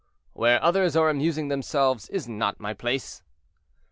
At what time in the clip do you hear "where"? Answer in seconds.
0.33-0.59